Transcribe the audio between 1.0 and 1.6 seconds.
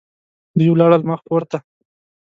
مخ پورته.